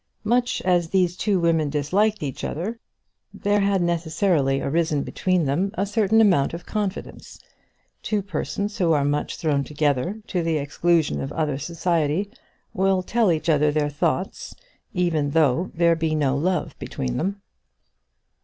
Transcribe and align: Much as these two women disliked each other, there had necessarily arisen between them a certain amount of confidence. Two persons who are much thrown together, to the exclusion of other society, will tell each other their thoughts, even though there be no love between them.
Much 0.23 0.63
as 0.63 0.89
these 0.89 1.15
two 1.15 1.39
women 1.39 1.69
disliked 1.69 2.23
each 2.23 2.43
other, 2.43 2.79
there 3.31 3.59
had 3.59 3.83
necessarily 3.83 4.59
arisen 4.59 5.03
between 5.03 5.45
them 5.45 5.69
a 5.75 5.85
certain 5.85 6.19
amount 6.19 6.55
of 6.55 6.65
confidence. 6.65 7.39
Two 8.01 8.23
persons 8.23 8.79
who 8.79 8.93
are 8.93 9.05
much 9.05 9.35
thrown 9.37 9.63
together, 9.63 10.19
to 10.25 10.41
the 10.41 10.57
exclusion 10.57 11.21
of 11.21 11.31
other 11.33 11.59
society, 11.59 12.31
will 12.73 13.03
tell 13.03 13.31
each 13.31 13.47
other 13.47 13.71
their 13.71 13.89
thoughts, 13.91 14.55
even 14.91 15.29
though 15.29 15.69
there 15.75 15.95
be 15.95 16.15
no 16.15 16.35
love 16.35 16.73
between 16.79 17.17
them. 17.17 17.39